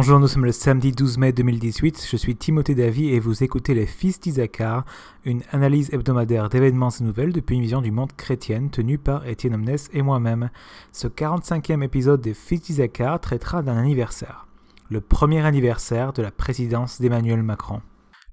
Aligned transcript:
Bonjour, 0.00 0.20
nous 0.20 0.28
sommes 0.28 0.44
le 0.44 0.52
samedi 0.52 0.92
12 0.92 1.18
mai 1.18 1.32
2018. 1.32 2.06
Je 2.08 2.16
suis 2.16 2.36
Timothée 2.36 2.76
Davy 2.76 3.08
et 3.08 3.18
vous 3.18 3.42
écoutez 3.42 3.74
Les 3.74 3.84
Fils 3.84 4.20
d'Isaacar, 4.20 4.84
une 5.24 5.42
analyse 5.50 5.92
hebdomadaire 5.92 6.48
d'événements 6.48 6.90
et 6.90 7.02
nouvelles 7.02 7.32
depuis 7.32 7.56
une 7.56 7.62
vision 7.62 7.82
du 7.82 7.90
monde 7.90 8.12
chrétienne 8.16 8.70
tenue 8.70 8.96
par 8.96 9.26
Étienne 9.26 9.56
Omnes 9.56 9.76
et 9.92 10.02
moi-même. 10.02 10.50
Ce 10.92 11.08
45e 11.08 11.82
épisode 11.82 12.20
des 12.20 12.32
Fils 12.32 12.60
d'Isaacar 12.60 13.18
traitera 13.18 13.60
d'un 13.64 13.76
anniversaire. 13.76 14.46
Le 14.88 15.00
premier 15.00 15.44
anniversaire 15.44 16.12
de 16.12 16.22
la 16.22 16.30
présidence 16.30 17.00
d'Emmanuel 17.00 17.42
Macron. 17.42 17.82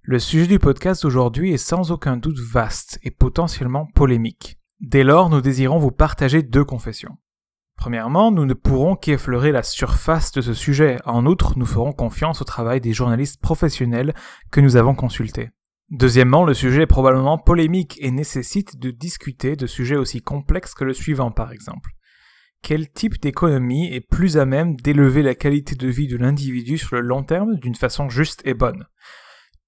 Le 0.03 0.19
sujet 0.19 0.45
du 0.45 0.59
podcast 0.59 1.01
d'aujourd'hui 1.01 1.51
est 1.51 1.57
sans 1.57 1.91
aucun 1.91 2.15
doute 2.15 2.37
vaste 2.37 2.99
et 3.01 3.09
potentiellement 3.09 3.87
polémique. 3.95 4.59
Dès 4.81 5.03
lors, 5.03 5.31
nous 5.31 5.41
désirons 5.41 5.79
vous 5.79 5.89
partager 5.89 6.43
deux 6.43 6.63
confessions. 6.63 7.17
Premièrement, 7.77 8.31
nous 8.31 8.45
ne 8.45 8.53
pourrons 8.53 8.95
qu'effleurer 8.95 9.51
la 9.51 9.63
surface 9.63 10.31
de 10.31 10.41
ce 10.41 10.53
sujet. 10.53 10.97
En 11.05 11.25
outre, 11.25 11.57
nous 11.57 11.65
ferons 11.65 11.93
confiance 11.93 12.41
au 12.41 12.45
travail 12.45 12.81
des 12.81 12.93
journalistes 12.93 13.41
professionnels 13.41 14.13
que 14.51 14.61
nous 14.61 14.75
avons 14.75 14.95
consultés. 14.95 15.51
Deuxièmement, 15.91 16.45
le 16.45 16.55
sujet 16.55 16.83
est 16.83 16.87
probablement 16.87 17.37
polémique 17.37 17.97
et 18.01 18.09
nécessite 18.09 18.79
de 18.79 18.89
discuter 18.89 19.55
de 19.55 19.67
sujets 19.67 19.97
aussi 19.97 20.21
complexes 20.21 20.73
que 20.73 20.83
le 20.83 20.93
suivant 20.93 21.29
par 21.29 21.51
exemple. 21.51 21.91
Quel 22.63 22.91
type 22.91 23.21
d'économie 23.21 23.93
est 23.93 24.01
plus 24.01 24.37
à 24.37 24.45
même 24.45 24.75
d'élever 24.77 25.21
la 25.21 25.35
qualité 25.35 25.75
de 25.75 25.87
vie 25.87 26.07
de 26.07 26.17
l'individu 26.17 26.79
sur 26.79 26.95
le 26.95 27.01
long 27.01 27.23
terme 27.23 27.57
d'une 27.57 27.75
façon 27.75 28.09
juste 28.09 28.41
et 28.45 28.55
bonne? 28.55 28.87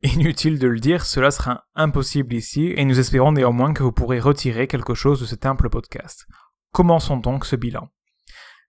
Inutile 0.01 0.57
de 0.57 0.67
le 0.67 0.79
dire, 0.79 1.05
cela 1.05 1.29
sera 1.29 1.65
impossible 1.75 2.33
ici 2.33 2.73
et 2.75 2.85
nous 2.85 2.99
espérons 2.99 3.31
néanmoins 3.31 3.73
que 3.73 3.83
vous 3.83 3.91
pourrez 3.91 4.19
retirer 4.19 4.65
quelque 4.65 4.95
chose 4.95 5.19
de 5.19 5.25
cet 5.27 5.45
ample 5.45 5.69
podcast. 5.69 6.25
Commençons 6.71 7.17
donc 7.17 7.45
ce 7.45 7.55
bilan. 7.55 7.89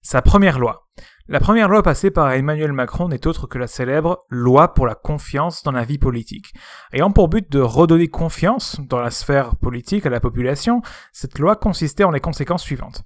Sa 0.03 0.23
première 0.23 0.59
loi. 0.59 0.89
La 1.27 1.41
première 1.41 1.69
loi 1.69 1.83
passée 1.83 2.11
par 2.11 2.33
Emmanuel 2.33 2.73
Macron 2.73 3.09
n'est 3.09 3.27
autre 3.27 3.47
que 3.47 3.59
la 3.59 3.67
célèbre 3.67 4.25
loi 4.31 4.73
pour 4.73 4.87
la 4.87 4.95
confiance 4.95 5.63
dans 5.63 5.73
la 5.73 5.85
vie 5.85 5.99
politique. 5.99 6.55
Ayant 6.93 7.11
pour 7.11 7.29
but 7.29 7.51
de 7.51 7.61
redonner 7.61 8.09
confiance 8.09 8.81
dans 8.89 9.01
la 9.01 9.11
sphère 9.11 9.57
politique 9.57 10.07
à 10.07 10.11
la 10.11 10.21
population, 10.21 10.81
cette 11.13 11.39
loi 11.39 11.57
consistait 11.57 12.05
en 12.05 12.11
les 12.11 12.21
conséquences 12.21 12.63
suivantes. 12.63 13.03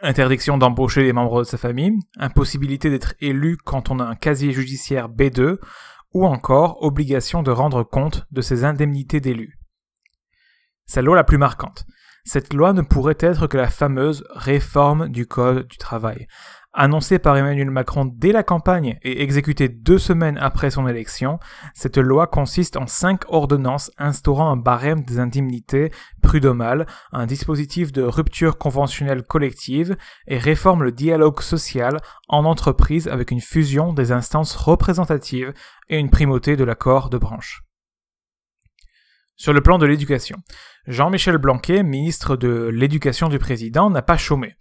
Interdiction 0.00 0.58
d'embaucher 0.58 1.02
les 1.02 1.12
membres 1.12 1.40
de 1.40 1.44
sa 1.44 1.58
famille, 1.58 1.98
impossibilité 2.18 2.90
d'être 2.90 3.14
élu 3.20 3.56
quand 3.56 3.90
on 3.90 3.98
a 3.98 4.04
un 4.04 4.14
casier 4.14 4.52
judiciaire 4.52 5.08
B2, 5.08 5.58
ou 6.12 6.26
encore 6.26 6.82
obligation 6.82 7.42
de 7.42 7.50
rendre 7.50 7.82
compte 7.82 8.26
de 8.30 8.40
ses 8.40 8.64
indemnités 8.64 9.20
d'élu. 9.20 9.58
C'est 10.86 11.00
la 11.00 11.06
loi 11.06 11.16
la 11.16 11.24
plus 11.24 11.38
marquante. 11.38 11.84
Cette 12.26 12.54
loi 12.54 12.72
ne 12.72 12.80
pourrait 12.80 13.18
être 13.20 13.46
que 13.46 13.58
la 13.58 13.68
fameuse 13.68 14.24
réforme 14.34 15.08
du 15.08 15.26
Code 15.26 15.68
du 15.68 15.76
travail. 15.76 16.26
Annoncée 16.76 17.20
par 17.20 17.36
Emmanuel 17.36 17.70
Macron 17.70 18.04
dès 18.04 18.32
la 18.32 18.42
campagne 18.42 18.98
et 19.02 19.22
exécutée 19.22 19.68
deux 19.68 19.98
semaines 19.98 20.38
après 20.38 20.70
son 20.70 20.88
élection, 20.88 21.38
cette 21.74 21.98
loi 21.98 22.26
consiste 22.26 22.76
en 22.76 22.86
cinq 22.86 23.22
ordonnances 23.28 23.92
instaurant 23.98 24.50
un 24.50 24.56
barème 24.56 25.04
des 25.04 25.20
indemnités 25.20 25.92
prud'homales, 26.22 26.86
un 27.12 27.26
dispositif 27.26 27.92
de 27.92 28.02
rupture 28.02 28.56
conventionnelle 28.58 29.22
collective 29.22 29.94
et 30.26 30.38
réforme 30.38 30.82
le 30.82 30.92
dialogue 30.92 31.42
social 31.42 31.98
en 32.28 32.44
entreprise 32.44 33.06
avec 33.06 33.30
une 33.30 33.42
fusion 33.42 33.92
des 33.92 34.12
instances 34.12 34.56
représentatives 34.56 35.52
et 35.90 35.98
une 35.98 36.10
primauté 36.10 36.56
de 36.56 36.64
l'accord 36.64 37.10
de 37.10 37.18
branche. 37.18 37.63
Sur 39.36 39.52
le 39.52 39.60
plan 39.60 39.78
de 39.78 39.86
l'éducation, 39.86 40.36
Jean-Michel 40.86 41.38
Blanquet, 41.38 41.82
ministre 41.82 42.36
de 42.36 42.68
l'Éducation 42.72 43.28
du 43.28 43.40
président, 43.40 43.90
n'a 43.90 44.00
pas 44.00 44.16
chômé. 44.16 44.54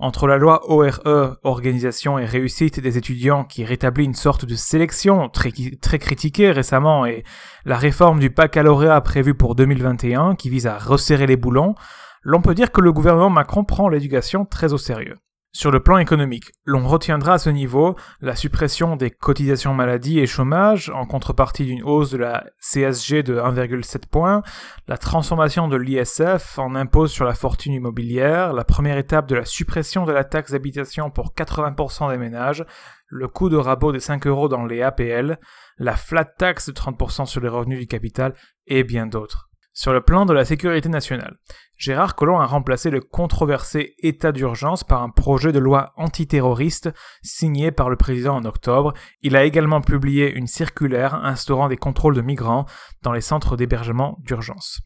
Entre 0.00 0.26
la 0.26 0.36
loi 0.36 0.70
ORE, 0.70 1.38
Organisation 1.44 2.18
et 2.18 2.26
réussite 2.26 2.78
des 2.78 2.98
étudiants, 2.98 3.44
qui 3.44 3.64
rétablit 3.64 4.04
une 4.04 4.14
sorte 4.14 4.44
de 4.44 4.54
sélection 4.54 5.30
très, 5.30 5.50
critiquée 5.98 6.50
récemment, 6.50 7.06
et 7.06 7.24
la 7.64 7.78
réforme 7.78 8.20
du 8.20 8.28
baccalauréat 8.28 9.00
prévue 9.00 9.34
pour 9.34 9.54
2021, 9.54 10.36
qui 10.36 10.50
vise 10.50 10.66
à 10.66 10.76
resserrer 10.76 11.26
les 11.26 11.36
boulons, 11.36 11.74
l'on 12.22 12.42
peut 12.42 12.54
dire 12.54 12.70
que 12.70 12.82
le 12.82 12.92
gouvernement 12.92 13.30
Macron 13.30 13.64
prend 13.64 13.88
l'éducation 13.88 14.44
très 14.44 14.74
au 14.74 14.78
sérieux. 14.78 15.14
Sur 15.52 15.70
le 15.70 15.80
plan 15.80 15.96
économique, 15.96 16.52
l'on 16.64 16.86
retiendra 16.86 17.34
à 17.34 17.38
ce 17.38 17.48
niveau 17.48 17.96
la 18.20 18.36
suppression 18.36 18.96
des 18.96 19.10
cotisations 19.10 19.72
maladie 19.72 20.18
et 20.20 20.26
chômage 20.26 20.90
en 20.90 21.06
contrepartie 21.06 21.64
d'une 21.64 21.82
hausse 21.82 22.10
de 22.10 22.18
la 22.18 22.44
CSG 22.60 23.22
de 23.22 23.36
1,7 23.36 24.08
points, 24.10 24.42
la 24.88 24.98
transformation 24.98 25.66
de 25.66 25.76
l'ISF 25.76 26.58
en 26.58 26.74
impôt 26.74 27.06
sur 27.06 27.24
la 27.24 27.32
fortune 27.32 27.72
immobilière, 27.72 28.52
la 28.52 28.64
première 28.64 28.98
étape 28.98 29.26
de 29.26 29.36
la 29.36 29.46
suppression 29.46 30.04
de 30.04 30.12
la 30.12 30.24
taxe 30.24 30.52
d'habitation 30.52 31.10
pour 31.10 31.32
80% 31.32 32.10
des 32.10 32.18
ménages, 32.18 32.66
le 33.06 33.26
coût 33.26 33.48
de 33.48 33.56
rabot 33.56 33.90
des 33.90 34.00
5 34.00 34.26
euros 34.26 34.48
dans 34.48 34.66
les 34.66 34.82
APL, 34.82 35.38
la 35.78 35.96
flat 35.96 36.26
tax 36.26 36.68
de 36.68 36.74
30% 36.74 37.24
sur 37.24 37.40
les 37.40 37.48
revenus 37.48 37.80
du 37.80 37.86
capital 37.86 38.34
et 38.66 38.84
bien 38.84 39.06
d'autres. 39.06 39.47
Sur 39.78 39.92
le 39.92 40.00
plan 40.00 40.26
de 40.26 40.32
la 40.32 40.44
sécurité 40.44 40.88
nationale, 40.88 41.36
Gérard 41.76 42.16
Collomb 42.16 42.40
a 42.40 42.46
remplacé 42.46 42.90
le 42.90 43.00
controversé 43.00 43.94
état 44.00 44.32
d'urgence 44.32 44.82
par 44.82 45.04
un 45.04 45.08
projet 45.08 45.52
de 45.52 45.60
loi 45.60 45.92
antiterroriste 45.94 46.90
signé 47.22 47.70
par 47.70 47.88
le 47.88 47.94
président 47.94 48.34
en 48.34 48.44
octobre. 48.44 48.92
Il 49.22 49.36
a 49.36 49.44
également 49.44 49.80
publié 49.80 50.32
une 50.32 50.48
circulaire 50.48 51.14
instaurant 51.14 51.68
des 51.68 51.76
contrôles 51.76 52.16
de 52.16 52.22
migrants 52.22 52.66
dans 53.02 53.12
les 53.12 53.20
centres 53.20 53.56
d'hébergement 53.56 54.18
d'urgence. 54.24 54.80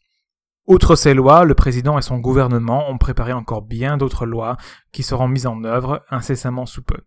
Outre 0.67 0.95
ces 0.95 1.15
lois, 1.15 1.45
le 1.45 1.55
président 1.55 1.97
et 1.97 2.03
son 2.03 2.19
gouvernement 2.19 2.91
ont 2.91 2.99
préparé 2.99 3.33
encore 3.33 3.63
bien 3.63 3.97
d'autres 3.97 4.27
lois 4.27 4.59
qui 4.93 5.03
seront 5.03 5.27
mises 5.27 5.47
en 5.47 5.65
œuvre 5.65 6.05
incessamment 6.11 6.67
sous 6.67 6.83
peu. 6.83 6.99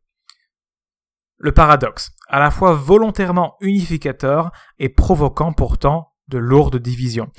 Le 1.37 1.51
paradoxe, 1.51 2.15
à 2.29 2.39
la 2.39 2.49
fois 2.49 2.73
volontairement 2.73 3.57
unificateur 3.61 4.49
et 4.79 4.89
provoquant 4.89 5.53
pourtant 5.53 6.14
de 6.27 6.37
lourdes 6.37 6.77
divisions. 6.77 7.29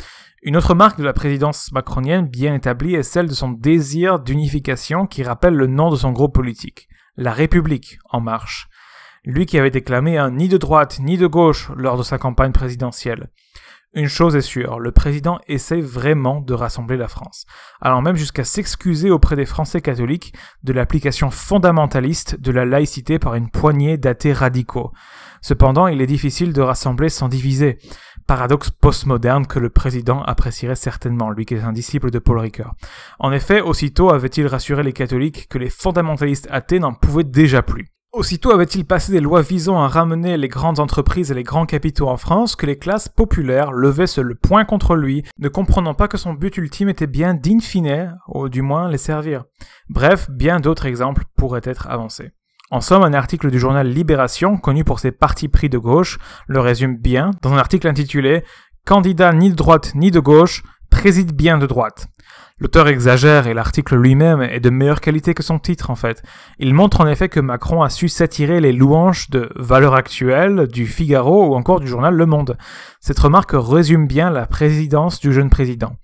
Une 0.42 0.56
autre 0.56 0.74
marque 0.74 0.98
de 0.98 1.04
la 1.04 1.12
présidence 1.12 1.72
macronienne 1.72 2.28
bien 2.28 2.54
établie 2.54 2.94
est 2.94 3.02
celle 3.02 3.28
de 3.28 3.34
son 3.34 3.50
désir 3.50 4.20
d'unification 4.20 5.06
qui 5.06 5.22
rappelle 5.22 5.54
le 5.54 5.66
nom 5.66 5.91
de 5.91 5.97
son 5.97 6.12
groupe 6.12 6.34
politique, 6.34 6.88
La 7.16 7.32
République 7.32 7.98
en 8.10 8.20
marche. 8.20 8.69
Lui 9.25 9.46
qui 9.46 9.58
avait 9.58 9.70
déclamé 9.70 10.19
un 10.19 10.30
ni 10.30 10.48
de 10.48 10.56
droite 10.56 11.00
ni 11.00 11.16
de 11.16 11.26
gauche 11.26 11.70
lors 11.75 11.98
de 11.98 12.04
sa 12.04 12.19
campagne 12.19 12.52
présidentielle. 12.52 13.28
Une 13.96 14.08
chose 14.08 14.36
est 14.36 14.42
sûre, 14.42 14.78
le 14.78 14.92
président 14.92 15.38
essaie 15.48 15.80
vraiment 15.80 16.42
de 16.42 16.52
rassembler 16.52 16.98
la 16.98 17.08
France, 17.08 17.46
allant 17.80 18.02
même 18.02 18.14
jusqu'à 18.14 18.44
s'excuser 18.44 19.10
auprès 19.10 19.36
des 19.36 19.46
Français 19.46 19.80
catholiques 19.80 20.34
de 20.64 20.75
l'application 20.75 21.30
fondamentaliste 21.30 22.38
de 22.38 22.52
la 22.52 22.66
laïcité 22.66 23.19
par 23.19 23.36
une 23.36 23.50
poignée 23.50 23.96
d'athées 23.96 24.34
radicaux. 24.34 24.92
Cependant, 25.41 25.86
il 25.86 26.02
est 26.02 26.06
difficile 26.06 26.52
de 26.52 26.60
rassembler 26.60 27.08
sans 27.08 27.28
diviser, 27.28 27.78
paradoxe 28.26 28.70
postmoderne 28.70 29.47
que 29.47 29.59
le 29.59 29.70
président 29.70 30.22
apprécierait 30.22 30.76
certainement, 30.76 31.31
lui 31.31 31.47
qui 31.47 31.54
est 31.54 31.62
un 31.62 31.72
disciple 31.72 32.10
de 32.10 32.19
Paul 32.19 32.38
Ricoeur. 32.38 32.75
En 33.19 33.32
effet, 33.32 33.60
aussitôt 33.60 34.10
avait-il 34.10 34.47
rassuré 34.47 34.82
les 34.82 34.92
catholiques 34.92 35.48
que 35.48 35.59
les 35.59 35.70
fondamentalistes 35.70 36.48
athées 36.50 36.78
n'en 36.78 36.92
pouvaient 36.92 37.25
déjà 37.25 37.62
plus. 37.62 37.87
Aussitôt 38.16 38.50
avait-il 38.50 38.87
passé 38.87 39.12
des 39.12 39.20
lois 39.20 39.42
visant 39.42 39.78
à 39.78 39.88
ramener 39.88 40.38
les 40.38 40.48
grandes 40.48 40.81
entreprises 40.81 41.31
et 41.31 41.34
les 41.34 41.42
grands 41.42 41.66
capitaux 41.66 42.09
en 42.09 42.16
France 42.16 42.56
que 42.56 42.64
les 42.64 42.78
classes 42.78 43.10
populaires 43.10 43.72
levaient 43.72 44.06
le 44.22 44.34
point 44.34 44.64
contre 44.64 44.97
lui, 44.97 45.22
ne 45.38 45.50
comprenant 45.50 45.93
pas 45.93 46.08
que 46.08 46.16
son 46.16 46.32
but 46.32 46.56
ultime 46.56 46.88
était 46.88 47.06
bien 47.06 47.34
d'in 47.34 47.60
fine, 47.60 48.19
ou 48.28 48.48
du 48.48 48.62
moins 48.62 48.88
les 48.88 48.97
servir. 48.97 49.44
Bref, 49.91 50.31
bien 50.31 50.60
d'autres 50.60 50.87
exemples 50.87 51.25
pourraient 51.37 51.60
être 51.64 51.88
avancés. 51.88 52.31
En 52.72 52.81
somme, 52.81 53.04
un 53.04 53.15
article 53.15 53.53
du 53.53 53.60
journal 53.60 53.88
Libération, 53.88 54.56
connu 54.56 54.82
pour 54.82 54.99
ses 54.99 55.12
partis 55.12 55.47
pris 55.47 55.69
de 55.69 55.78
gauche, 55.78 56.19
le 56.49 56.59
résume 56.59 56.97
bien 56.97 57.31
dans 57.43 57.52
un 57.52 57.58
article 57.58 57.87
intitulé 57.87 58.43
Candidat 58.85 59.32
ni 59.32 59.50
de 59.50 59.55
droite 59.55 59.93
ni 59.94 60.11
de 60.11 60.19
gauche, 60.19 60.64
préside 60.90 61.32
bien 61.32 61.58
de 61.58 61.67
droite. 61.67 62.08
L'auteur 62.58 62.88
exagère 62.88 63.46
et 63.46 63.55
l'article 63.55 63.96
lui-même 63.96 64.43
est 64.43 64.61
de 64.61 64.70
meilleure 64.70 65.00
qualité 65.00 65.32
que 65.35 65.44
son 65.44 65.61
titre 65.61 65.90
en 65.90 65.94
fait. 65.94 66.23
Il 66.58 66.75
montre 66.75 67.00
en 67.00 67.06
effet 67.06 67.29
que 67.29 67.38
Macron 67.38 67.82
a 67.82 67.90
su 67.90 68.08
s'attirer 68.08 68.61
les 68.61 68.73
louanges 68.73 69.31
de 69.31 69.50
Valeurs 69.56 69.94
Actuelles, 69.94 70.67
du 70.67 70.87
Figaro 70.87 71.46
ou 71.46 71.55
encore 71.55 71.79
du 71.79 71.87
journal 71.87 72.14
Le 72.14 72.26
Monde. 72.26 72.56
Cette 73.00 73.19
remarque 73.19 73.52
résume 73.55 74.08
bien 74.08 74.31
la 74.31 74.46
présidence 74.46 75.20
du 75.20 75.32
jeune 75.32 75.50
président. 75.50 75.96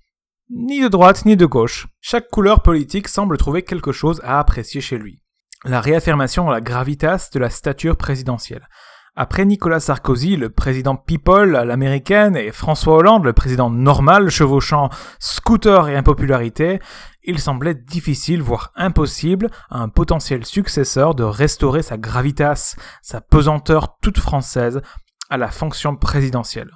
Ni 0.49 0.81
de 0.81 0.87
droite 0.87 1.25
ni 1.25 1.35
de 1.35 1.45
gauche. 1.45 1.87
Chaque 1.99 2.29
couleur 2.29 2.61
politique 2.61 3.07
semble 3.07 3.37
trouver 3.37 3.63
quelque 3.63 3.91
chose 3.91 4.21
à 4.23 4.39
apprécier 4.39 4.79
chez 4.79 4.97
lui. 4.97 5.22
La 5.65 5.79
réaffirmation 5.79 6.49
à 6.49 6.51
la 6.51 6.59
gravitas 6.59 7.29
de 7.33 7.39
la 7.39 7.49
stature 7.49 7.95
présidentielle. 7.95 8.67
Après 9.15 9.45
Nicolas 9.45 9.79
Sarkozy, 9.79 10.35
le 10.35 10.49
président 10.49 10.97
people 10.97 11.55
à 11.55 11.63
l'américaine, 11.63 12.35
et 12.35 12.51
François 12.51 12.95
Hollande, 12.95 13.23
le 13.23 13.31
président 13.31 13.69
normal, 13.69 14.29
chevauchant 14.29 14.89
scooter 15.19 15.87
et 15.87 15.95
impopularité, 15.95 16.79
il 17.23 17.39
semblait 17.39 17.75
difficile, 17.75 18.41
voire 18.41 18.71
impossible, 18.75 19.49
à 19.69 19.79
un 19.79 19.87
potentiel 19.87 20.45
successeur 20.45 21.15
de 21.15 21.23
restaurer 21.23 21.81
sa 21.81 21.97
gravitas, 21.97 22.75
sa 23.01 23.21
pesanteur 23.21 23.99
toute 24.01 24.17
française, 24.17 24.81
à 25.29 25.37
la 25.37 25.49
fonction 25.49 25.95
présidentielle. 25.95 26.71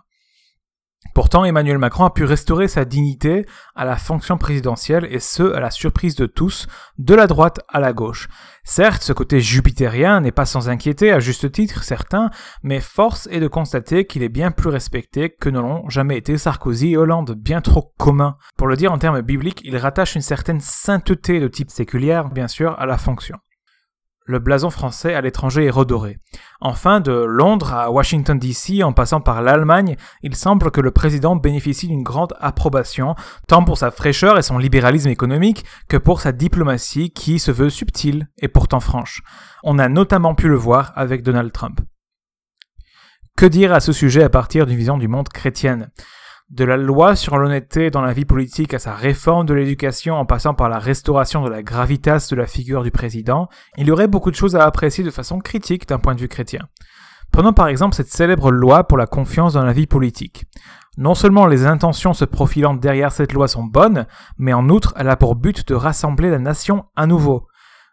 Pourtant, 1.13 1.45
Emmanuel 1.45 1.77
Macron 1.77 2.05
a 2.05 2.09
pu 2.09 2.23
restaurer 2.23 2.67
sa 2.67 2.85
dignité 2.85 3.45
à 3.75 3.85
la 3.85 3.95
fonction 3.95 4.37
présidentielle 4.37 5.07
et 5.09 5.19
ce, 5.19 5.53
à 5.53 5.59
la 5.59 5.71
surprise 5.71 6.15
de 6.15 6.25
tous, 6.25 6.67
de 6.97 7.15
la 7.15 7.27
droite 7.27 7.59
à 7.69 7.79
la 7.79 7.93
gauche. 7.93 8.27
Certes, 8.63 9.01
ce 9.01 9.13
côté 9.13 9.39
jupitérien 9.39 10.21
n'est 10.21 10.31
pas 10.31 10.45
sans 10.45 10.69
inquiéter, 10.69 11.11
à 11.11 11.19
juste 11.19 11.51
titre, 11.51 11.83
certains, 11.83 12.29
mais 12.63 12.79
force 12.79 13.27
est 13.31 13.39
de 13.39 13.47
constater 13.47 14.05
qu'il 14.05 14.23
est 14.23 14.29
bien 14.29 14.51
plus 14.51 14.69
respecté 14.69 15.29
que 15.29 15.49
ne 15.49 15.59
l'ont 15.59 15.89
jamais 15.89 16.17
été 16.17 16.37
Sarkozy 16.37 16.91
et 16.91 16.97
Hollande, 16.97 17.35
bien 17.35 17.61
trop 17.61 17.93
communs. 17.97 18.37
Pour 18.57 18.67
le 18.67 18.75
dire 18.75 18.91
en 18.91 18.97
termes 18.97 19.21
bibliques, 19.21 19.61
il 19.63 19.77
rattache 19.77 20.15
une 20.15 20.21
certaine 20.21 20.59
sainteté 20.59 21.39
de 21.39 21.47
type 21.47 21.71
séculière, 21.71 22.29
bien 22.29 22.47
sûr, 22.47 22.77
à 22.79 22.85
la 22.85 22.97
fonction 22.97 23.37
le 24.27 24.39
blason 24.39 24.69
français 24.69 25.15
à 25.15 25.21
l'étranger 25.21 25.65
est 25.65 25.71
redoré. 25.71 26.19
Enfin, 26.59 26.99
de 26.99 27.11
Londres 27.11 27.73
à 27.73 27.89
Washington 27.89 28.37
DC, 28.37 28.83
en 28.83 28.91
passant 28.91 29.21
par 29.21 29.41
l'Allemagne, 29.41 29.95
il 30.21 30.35
semble 30.35 30.69
que 30.69 30.81
le 30.81 30.91
président 30.91 31.35
bénéficie 31.35 31.87
d'une 31.87 32.03
grande 32.03 32.33
approbation, 32.39 33.15
tant 33.47 33.63
pour 33.63 33.77
sa 33.77 33.89
fraîcheur 33.89 34.37
et 34.37 34.41
son 34.41 34.57
libéralisme 34.57 35.09
économique 35.09 35.65
que 35.87 35.97
pour 35.97 36.19
sa 36.19 36.33
diplomatie 36.33 37.11
qui 37.11 37.39
se 37.39 37.51
veut 37.51 37.69
subtile 37.69 38.27
et 38.37 38.49
pourtant 38.49 38.81
franche. 38.81 39.21
On 39.63 39.79
a 39.79 39.87
notamment 39.87 40.35
pu 40.35 40.49
le 40.49 40.55
voir 40.55 40.91
avec 40.95 41.23
Donald 41.23 41.51
Trump. 41.51 41.79
Que 43.37 43.45
dire 43.45 43.71
à 43.71 43.79
ce 43.79 43.93
sujet 43.93 44.23
à 44.23 44.29
partir 44.29 44.65
d'une 44.65 44.77
vision 44.77 44.97
du 44.97 45.07
monde 45.07 45.29
chrétienne? 45.29 45.89
De 46.49 46.63
la 46.63 46.77
loi 46.77 47.15
sur 47.15 47.37
l'honnêteté 47.37 47.91
dans 47.91 48.01
la 48.01 48.13
vie 48.13 48.23
politique 48.23 48.73
à 48.73 48.79
sa 48.79 48.93
réforme 48.93 49.45
de 49.45 49.53
l'éducation 49.53 50.15
en 50.15 50.25
passant 50.25 50.53
par 50.53 50.69
la 50.69 50.79
restauration 50.79 51.43
de 51.43 51.49
la 51.49 51.61
gravitas 51.61 52.27
de 52.31 52.35
la 52.37 52.47
figure 52.47 52.83
du 52.83 52.91
président, 52.91 53.49
il 53.77 53.87
y 53.87 53.91
aurait 53.91 54.07
beaucoup 54.07 54.31
de 54.31 54.35
choses 54.35 54.55
à 54.55 54.65
apprécier 54.65 55.03
de 55.03 55.11
façon 55.11 55.39
critique 55.39 55.87
d'un 55.87 55.99
point 55.99 56.15
de 56.15 56.21
vue 56.21 56.29
chrétien. 56.29 56.61
Prenons 57.31 57.51
par 57.51 57.67
exemple 57.67 57.95
cette 57.95 58.11
célèbre 58.11 58.51
loi 58.51 58.85
pour 58.85 58.97
la 58.97 59.07
confiance 59.07 59.53
dans 59.53 59.65
la 59.65 59.73
vie 59.73 59.87
politique. 59.87 60.45
Non 60.97 61.15
seulement 61.15 61.45
les 61.45 61.65
intentions 61.65 62.13
se 62.13 62.25
profilant 62.25 62.73
derrière 62.73 63.11
cette 63.11 63.33
loi 63.33 63.49
sont 63.49 63.65
bonnes, 63.65 64.07
mais 64.37 64.53
en 64.53 64.69
outre 64.69 64.93
elle 64.95 65.09
a 65.09 65.17
pour 65.17 65.35
but 65.35 65.67
de 65.67 65.75
rassembler 65.75 66.29
la 66.29 66.39
nation 66.39 66.85
à 66.95 67.05
nouveau. 67.07 67.47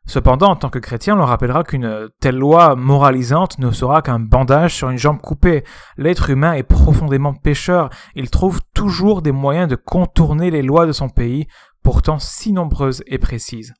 Cependant, 0.07 0.51
en 0.51 0.57
tant 0.57 0.69
que 0.69 0.79
chrétien, 0.79 1.17
l'on 1.17 1.25
rappellera 1.25 1.65
qu'une 1.65 2.09
telle 2.21 2.37
loi 2.37 2.77
moralisante 2.77 3.59
ne 3.59 3.71
sera 3.71 4.03
qu'un 4.03 4.19
bandage 4.19 4.75
sur 4.75 4.91
une 4.91 4.99
jambe 4.99 5.21
coupée. 5.21 5.65
L'être 5.97 6.31
humain 6.31 6.53
est 6.53 6.63
profondément 6.63 7.33
pécheur, 7.33 7.89
il 8.15 8.31
trouve 8.31 8.61
toujours 8.75 9.23
des 9.23 9.33
moyens 9.33 9.69
de 9.69 9.77
contourner 9.77 10.51
les 10.51 10.63
lois 10.63 10.87
de 10.87 10.93
son 10.93 11.09
pays, 11.09 11.47
pourtant 11.83 12.19
si 12.19 12.53
nombreuses 12.53 13.03
et 13.07 13.19
précises. 13.19 13.75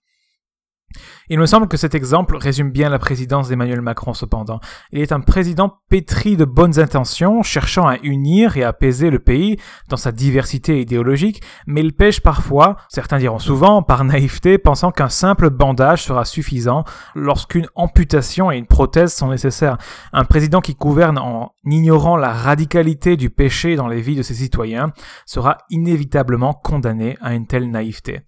Il 1.29 1.39
me 1.39 1.47
semble 1.47 1.69
que 1.69 1.77
cet 1.77 1.95
exemple 1.95 2.37
résume 2.37 2.71
bien 2.71 2.89
la 2.89 2.99
présidence 2.99 3.49
d'Emmanuel 3.49 3.81
Macron 3.81 4.13
cependant. 4.13 4.61
Il 4.93 5.01
est 5.01 5.13
un 5.13 5.21
président 5.21 5.79
pétri 5.89 6.37
de 6.37 6.45
bonnes 6.45 6.79
intentions, 6.79 7.43
cherchant 7.43 7.87
à 7.87 7.97
unir 8.03 8.57
et 8.57 8.65
apaiser 8.65 9.11
le 9.11 9.19
pays 9.19 9.57
dans 9.89 9.97
sa 9.97 10.13
diversité 10.13 10.81
idéologique, 10.81 11.43
mais 11.67 11.81
il 11.81 11.93
pêche 11.93 12.21
parfois, 12.21 12.77
certains 12.89 13.19
diront 13.19 13.39
souvent, 13.39 13.83
par 13.83 14.05
naïveté, 14.05 14.59
pensant 14.59 14.91
qu'un 14.91 15.09
simple 15.09 15.51
bandage 15.51 16.03
sera 16.03 16.25
suffisant 16.25 16.85
lorsqu'une 17.15 17.69
amputation 17.75 18.51
et 18.51 18.59
une 18.59 18.67
prothèse 18.67 19.15
sont 19.15 19.29
nécessaires. 19.29 19.79
Un 20.13 20.25
président 20.25 20.61
qui 20.61 20.75
gouverne 20.75 21.19
en 21.19 21.53
ignorant 21.65 22.17
la 22.17 22.33
radicalité 22.33 23.17
du 23.17 23.31
péché 23.31 23.77
dans 23.77 23.89
les 23.89 24.01
vies 24.01 24.17
de 24.17 24.23
ses 24.23 24.35
citoyens 24.35 24.93
sera 25.27 25.59
inévitablement 25.71 26.53
condamné 26.53 27.17
à 27.21 27.35
une 27.35 27.47
telle 27.47 27.71
naïveté. 27.71 28.21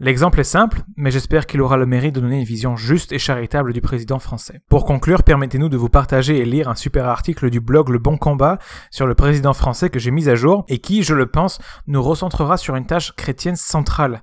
L'exemple 0.00 0.38
est 0.38 0.44
simple, 0.44 0.82
mais 0.96 1.10
j'espère 1.10 1.46
qu'il 1.46 1.60
aura 1.60 1.76
le 1.76 1.84
mérite 1.84 2.14
de 2.14 2.20
donner 2.20 2.38
une 2.38 2.44
vision 2.44 2.76
juste 2.76 3.10
et 3.10 3.18
charitable 3.18 3.72
du 3.72 3.80
président 3.80 4.20
français. 4.20 4.60
Pour 4.68 4.84
conclure, 4.84 5.24
permettez-nous 5.24 5.68
de 5.68 5.76
vous 5.76 5.88
partager 5.88 6.38
et 6.38 6.44
lire 6.44 6.68
un 6.68 6.76
super 6.76 7.08
article 7.08 7.50
du 7.50 7.58
blog 7.58 7.88
Le 7.88 7.98
Bon 7.98 8.16
Combat 8.16 8.58
sur 8.92 9.08
le 9.08 9.16
président 9.16 9.54
français 9.54 9.90
que 9.90 9.98
j'ai 9.98 10.12
mis 10.12 10.28
à 10.28 10.36
jour 10.36 10.64
et 10.68 10.78
qui, 10.78 11.02
je 11.02 11.14
le 11.14 11.26
pense, 11.26 11.58
nous 11.88 12.00
recentrera 12.00 12.56
sur 12.58 12.76
une 12.76 12.86
tâche 12.86 13.12
chrétienne 13.16 13.56
centrale. 13.56 14.22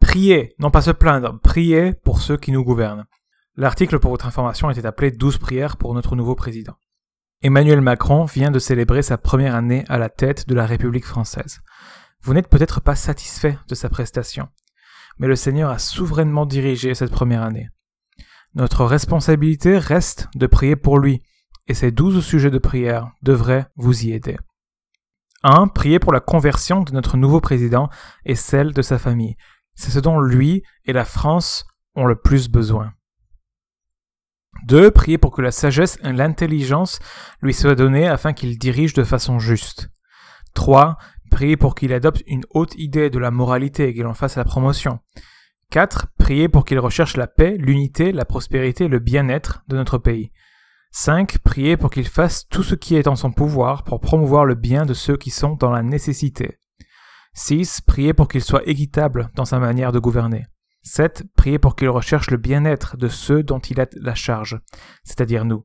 Prier, 0.00 0.56
non 0.58 0.72
pas 0.72 0.82
se 0.82 0.90
plaindre, 0.90 1.38
prier 1.40 1.92
pour 2.02 2.20
ceux 2.20 2.36
qui 2.36 2.50
nous 2.50 2.64
gouvernent. 2.64 3.04
L'article 3.54 4.00
pour 4.00 4.10
votre 4.10 4.26
information 4.26 4.70
était 4.70 4.86
appelé 4.86 5.12
12 5.12 5.38
prières 5.38 5.76
pour 5.76 5.94
notre 5.94 6.16
nouveau 6.16 6.34
président. 6.34 6.74
Emmanuel 7.42 7.80
Macron 7.80 8.24
vient 8.24 8.50
de 8.50 8.58
célébrer 8.58 9.02
sa 9.02 9.18
première 9.18 9.54
année 9.54 9.84
à 9.88 9.98
la 9.98 10.08
tête 10.08 10.48
de 10.48 10.54
la 10.56 10.66
République 10.66 11.06
française. 11.06 11.60
Vous 12.22 12.34
n'êtes 12.34 12.48
peut-être 12.48 12.80
pas 12.80 12.96
satisfait 12.96 13.56
de 13.68 13.76
sa 13.76 13.88
prestation 13.88 14.48
mais 15.22 15.28
le 15.28 15.36
Seigneur 15.36 15.70
a 15.70 15.78
souverainement 15.78 16.46
dirigé 16.46 16.96
cette 16.96 17.12
première 17.12 17.42
année. 17.42 17.68
Notre 18.56 18.84
responsabilité 18.84 19.78
reste 19.78 20.26
de 20.34 20.48
prier 20.48 20.74
pour 20.74 20.98
lui, 20.98 21.22
et 21.68 21.74
ces 21.74 21.92
douze 21.92 22.24
sujets 22.24 22.50
de 22.50 22.58
prière 22.58 23.12
devraient 23.22 23.68
vous 23.76 24.04
y 24.04 24.10
aider. 24.10 24.36
1. 25.44 25.68
Prier 25.68 26.00
pour 26.00 26.12
la 26.12 26.18
conversion 26.18 26.82
de 26.82 26.92
notre 26.92 27.16
nouveau 27.16 27.40
président 27.40 27.88
et 28.24 28.34
celle 28.34 28.72
de 28.72 28.82
sa 28.82 28.98
famille. 28.98 29.36
C'est 29.76 29.92
ce 29.92 30.00
dont 30.00 30.18
lui 30.18 30.64
et 30.86 30.92
la 30.92 31.04
France 31.04 31.66
ont 31.94 32.06
le 32.06 32.16
plus 32.16 32.48
besoin. 32.48 32.92
2. 34.66 34.90
Prier 34.90 35.18
pour 35.18 35.30
que 35.30 35.40
la 35.40 35.52
sagesse 35.52 36.00
et 36.02 36.12
l'intelligence 36.12 36.98
lui 37.42 37.54
soient 37.54 37.76
données 37.76 38.08
afin 38.08 38.32
qu'il 38.32 38.58
dirige 38.58 38.92
de 38.92 39.04
façon 39.04 39.38
juste. 39.38 39.88
3. 40.54 40.98
Priez 41.32 41.56
pour 41.56 41.74
qu'il 41.74 41.94
adopte 41.94 42.22
une 42.26 42.44
haute 42.50 42.74
idée 42.76 43.08
de 43.08 43.18
la 43.18 43.30
moralité 43.30 43.88
et 43.88 43.94
qu'il 43.94 44.06
en 44.06 44.12
fasse 44.12 44.36
la 44.36 44.44
promotion. 44.44 45.00
4. 45.70 46.08
Priez 46.18 46.50
pour 46.50 46.66
qu'il 46.66 46.78
recherche 46.78 47.16
la 47.16 47.26
paix, 47.26 47.56
l'unité, 47.58 48.12
la 48.12 48.26
prospérité 48.26 48.84
et 48.84 48.88
le 48.88 48.98
bien-être 48.98 49.64
de 49.66 49.76
notre 49.76 49.96
pays. 49.96 50.30
5. 50.90 51.38
Priez 51.38 51.78
pour 51.78 51.90
qu'il 51.90 52.06
fasse 52.06 52.46
tout 52.48 52.62
ce 52.62 52.74
qui 52.74 52.96
est 52.96 53.08
en 53.08 53.16
son 53.16 53.32
pouvoir 53.32 53.82
pour 53.82 54.00
promouvoir 54.00 54.44
le 54.44 54.54
bien 54.54 54.84
de 54.84 54.92
ceux 54.92 55.16
qui 55.16 55.30
sont 55.30 55.54
dans 55.54 55.70
la 55.70 55.82
nécessité. 55.82 56.58
6. 57.32 57.80
Priez 57.80 58.12
pour 58.12 58.28
qu'il 58.28 58.42
soit 58.42 58.68
équitable 58.68 59.30
dans 59.34 59.46
sa 59.46 59.58
manière 59.58 59.90
de 59.90 59.98
gouverner. 59.98 60.44
7. 60.82 61.24
Priez 61.34 61.58
pour 61.58 61.76
qu'il 61.76 61.88
recherche 61.88 62.30
le 62.30 62.36
bien-être 62.36 62.98
de 62.98 63.08
ceux 63.08 63.42
dont 63.42 63.58
il 63.58 63.80
a 63.80 63.86
la 63.96 64.14
charge, 64.14 64.60
c'est-à-dire 65.02 65.46
nous. 65.46 65.64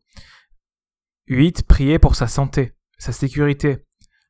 8. 1.27 1.63
Priez 1.63 1.99
pour 1.99 2.15
sa 2.15 2.27
santé, 2.27 2.71
sa 2.97 3.11
sécurité, 3.11 3.83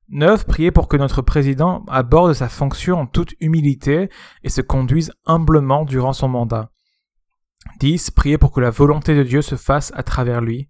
9. 0.10 0.46
Prier 0.46 0.72
pour 0.72 0.88
que 0.88 0.96
notre 0.96 1.22
président 1.22 1.84
aborde 1.88 2.34
sa 2.34 2.48
fonction 2.48 3.00
en 3.00 3.08
toute 3.08 3.34
humilité 3.42 4.10
et 4.44 4.50
se 4.50 4.62
conduise 4.62 5.12
humblement 5.26 5.84
durant 5.84 6.14
son 6.14 6.30
mandat. 6.30 6.72
10. 7.80 8.12
Prier 8.12 8.38
pour 8.38 8.52
que 8.52 8.62
la 8.62 8.70
volonté 8.70 9.16
de 9.16 9.24
Dieu 9.24 9.42
se 9.42 9.56
fasse 9.56 9.92
à 9.96 10.04
travers 10.04 10.42
lui. 10.42 10.70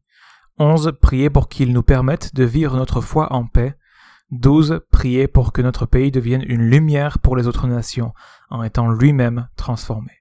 11. 0.58 0.94
Prier 1.02 1.30
pour 1.30 1.50
qu'il 1.50 1.72
nous 1.72 1.84
permette 1.84 2.34
de 2.34 2.44
vivre 2.44 2.76
notre 2.76 3.02
foi 3.02 3.32
en 3.32 3.46
paix. 3.46 3.76
12. 4.32 4.82
Prier 4.92 5.28
pour 5.28 5.54
que 5.54 5.62
notre 5.62 5.86
pays 5.86 6.12
devienne 6.12 6.44
une 6.48 6.70
lumière 6.70 7.20
pour 7.20 7.36
les 7.36 7.48
autres 7.48 7.68
nations, 7.68 8.14
en 8.50 8.64
étant 8.64 8.90
lui-même 8.90 9.48
transformé. 9.56 10.12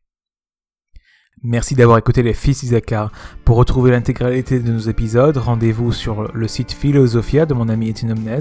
Merci 1.42 1.74
d'avoir 1.74 1.98
écouté 1.98 2.22
les 2.22 2.32
Fils 2.32 2.60
d'Isaacar. 2.60 3.12
Pour 3.44 3.58
retrouver 3.58 3.90
l'intégralité 3.90 4.58
de 4.58 4.72
nos 4.72 4.78
épisodes, 4.78 5.36
rendez-vous 5.36 5.92
sur 5.92 6.34
le 6.34 6.48
site 6.48 6.72
Philosophia 6.72 7.44
de 7.44 7.52
mon 7.52 7.68
ami 7.68 7.90
Etienne 7.90 8.12
Omnes. 8.12 8.40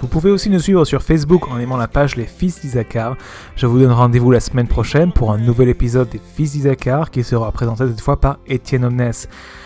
Vous 0.00 0.06
pouvez 0.06 0.30
aussi 0.30 0.48
nous 0.48 0.60
suivre 0.60 0.84
sur 0.84 1.02
Facebook 1.02 1.48
en 1.50 1.58
aimant 1.58 1.76
la 1.76 1.88
page 1.88 2.14
Les 2.14 2.26
Fils 2.26 2.60
d'Isaacar. 2.60 3.16
Je 3.56 3.66
vous 3.66 3.80
donne 3.80 3.90
rendez-vous 3.90 4.30
la 4.30 4.38
semaine 4.38 4.68
prochaine 4.68 5.12
pour 5.12 5.32
un 5.32 5.38
nouvel 5.38 5.68
épisode 5.68 6.08
des 6.10 6.20
Fils 6.36 6.52
d'Isaacar 6.52 7.10
qui 7.10 7.24
sera 7.24 7.50
présenté 7.50 7.88
cette 7.88 8.00
fois 8.00 8.20
par 8.20 8.38
Étienne 8.46 8.84
Omnes. 8.84 9.12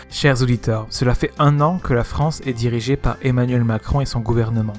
Chers 0.09 0.41
auditeurs, 0.41 0.87
cela 0.89 1.13
fait 1.13 1.31
un 1.37 1.61
an 1.61 1.77
que 1.77 1.93
la 1.93 2.03
France 2.03 2.41
est 2.43 2.53
dirigée 2.53 2.97
par 2.97 3.17
Emmanuel 3.21 3.63
Macron 3.63 4.01
et 4.01 4.05
son 4.07 4.19
gouvernement. 4.19 4.73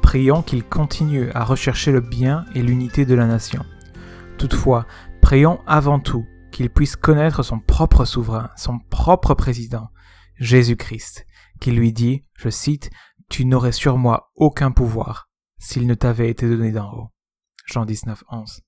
Prions 0.00 0.40
qu'il 0.40 0.64
continue 0.64 1.30
à 1.34 1.44
rechercher 1.44 1.92
le 1.92 2.00
bien 2.00 2.46
et 2.54 2.62
l'unité 2.62 3.04
de 3.04 3.14
la 3.14 3.26
nation. 3.26 3.66
Toutefois, 4.38 4.86
prions 5.20 5.60
avant 5.66 5.98
tout 5.98 6.24
qu'il 6.58 6.70
puisse 6.70 6.96
connaître 6.96 7.44
son 7.44 7.60
propre 7.60 8.04
souverain, 8.04 8.50
son 8.56 8.80
propre 8.80 9.34
président, 9.34 9.90
Jésus-Christ, 10.40 11.24
qui 11.60 11.70
lui 11.70 11.92
dit, 11.92 12.24
je 12.34 12.50
cite, 12.50 12.90
Tu 13.30 13.44
n'aurais 13.44 13.70
sur 13.70 13.96
moi 13.96 14.32
aucun 14.34 14.72
pouvoir 14.72 15.30
s'il 15.60 15.86
ne 15.86 15.94
t'avait 15.94 16.28
été 16.28 16.48
donné 16.48 16.72
d'en 16.72 16.92
haut. 16.92 17.10
Jean 17.64 17.84
19, 17.84 18.24
11. 18.28 18.62